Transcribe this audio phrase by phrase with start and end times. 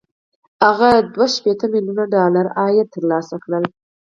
[0.65, 3.51] هغه دوه شپېته ميليونه ډالر عاید ترلاسه کړ